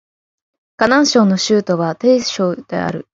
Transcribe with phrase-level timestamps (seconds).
[0.79, 3.07] 河南省の省都は鄭州である